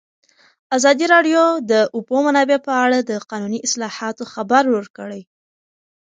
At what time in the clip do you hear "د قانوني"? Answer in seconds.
3.09-3.59